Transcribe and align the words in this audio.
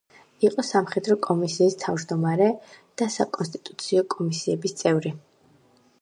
იყო 0.47 0.63
სამხედრო 0.67 1.17
კომისიის 1.27 1.75
თავმჯდომარე 1.83 2.47
და 3.03 3.11
საკონსტიტუციო 3.17 4.07
კომისიების 4.15 4.79
წევრი. 4.81 5.17